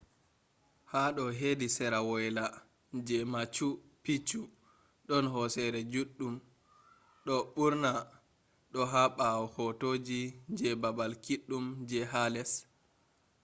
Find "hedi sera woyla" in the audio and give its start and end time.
1.39-2.43